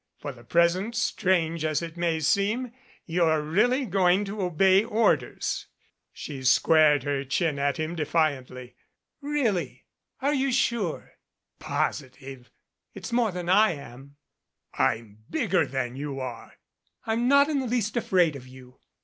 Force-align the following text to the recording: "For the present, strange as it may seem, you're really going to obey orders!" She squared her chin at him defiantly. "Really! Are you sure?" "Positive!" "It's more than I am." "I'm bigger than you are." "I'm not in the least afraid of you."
"For 0.17 0.31
the 0.31 0.43
present, 0.43 0.95
strange 0.95 1.63
as 1.63 1.83
it 1.83 1.95
may 1.95 2.21
seem, 2.21 2.73
you're 3.05 3.39
really 3.39 3.85
going 3.85 4.25
to 4.25 4.41
obey 4.41 4.83
orders!" 4.83 5.67
She 6.11 6.41
squared 6.43 7.03
her 7.03 7.23
chin 7.23 7.59
at 7.59 7.77
him 7.77 7.93
defiantly. 7.95 8.73
"Really! 9.21 9.85
Are 10.19 10.33
you 10.33 10.51
sure?" 10.51 11.19
"Positive!" 11.59 12.49
"It's 12.95 13.13
more 13.13 13.31
than 13.31 13.47
I 13.47 13.73
am." 13.73 14.15
"I'm 14.73 15.19
bigger 15.29 15.67
than 15.67 15.95
you 15.95 16.19
are." 16.19 16.53
"I'm 17.05 17.27
not 17.27 17.47
in 17.47 17.59
the 17.59 17.67
least 17.67 17.95
afraid 17.95 18.35
of 18.35 18.47
you." 18.47 18.79